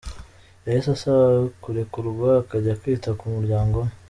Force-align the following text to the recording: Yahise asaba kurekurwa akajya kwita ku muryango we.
Yahise 0.65 0.89
asaba 0.95 1.25
kurekurwa 1.63 2.29
akajya 2.41 2.73
kwita 2.81 3.09
ku 3.19 3.25
muryango 3.35 3.77
we. 3.85 3.89